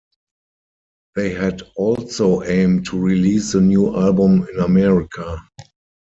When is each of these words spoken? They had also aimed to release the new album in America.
They 1.15 1.31
had 1.31 1.61
also 1.75 2.41
aimed 2.41 2.87
to 2.87 2.97
release 2.97 3.51
the 3.51 3.61
new 3.61 3.95
album 3.95 4.47
in 4.51 4.59
America. 4.59 5.39